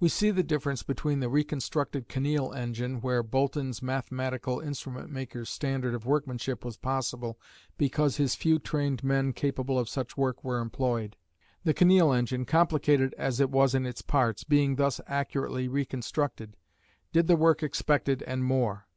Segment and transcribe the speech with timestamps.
[0.00, 5.94] We see the difference between the reconstructed Kinneil engine where Boulton's "mathematical instrument maker's" standard
[5.94, 7.38] of workmanship was possible
[7.78, 11.14] "because his few trained men capable of such work were employed."
[11.62, 16.56] The Kinneil engine, complicated as it was in its parts, being thus accurately reconstructed,
[17.12, 18.88] did the work expected and more.